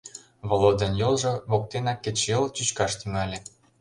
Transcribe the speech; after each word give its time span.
Володян 0.49 0.93
йолжо 1.01 1.33
воктенак 1.49 1.99
кечыйол 2.03 2.45
чӱчкаш 2.55 2.91
тӱҥале. 2.99 3.39